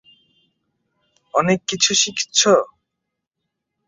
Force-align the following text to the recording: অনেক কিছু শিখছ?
অনেক 1.33 1.59
কিছু 1.67 1.91
শিখছ? 1.95 2.39